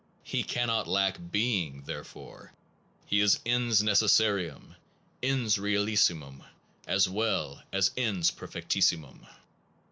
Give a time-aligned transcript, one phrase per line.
[0.23, 2.53] He cannot lack being therefore:
[3.05, 4.73] He is Ens necessarium,
[5.21, 6.43] Ens realissimum,
[6.87, 9.27] as well as Ens perfectissimum.